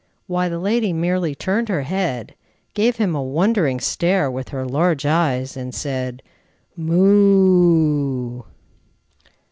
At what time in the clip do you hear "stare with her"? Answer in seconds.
3.79-4.65